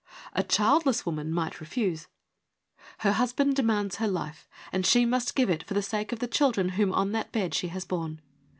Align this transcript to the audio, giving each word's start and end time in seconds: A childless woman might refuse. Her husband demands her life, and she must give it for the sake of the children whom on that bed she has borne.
A 0.33 0.41
childless 0.41 1.05
woman 1.05 1.31
might 1.31 1.59
refuse. 1.61 2.07
Her 3.01 3.11
husband 3.11 3.55
demands 3.55 3.97
her 3.97 4.07
life, 4.07 4.49
and 4.73 4.83
she 4.83 5.05
must 5.05 5.35
give 5.35 5.47
it 5.51 5.61
for 5.61 5.75
the 5.75 5.83
sake 5.83 6.11
of 6.11 6.17
the 6.17 6.25
children 6.27 6.69
whom 6.69 6.91
on 6.91 7.11
that 7.11 7.31
bed 7.31 7.53
she 7.53 7.67
has 7.67 7.85
borne. 7.85 8.19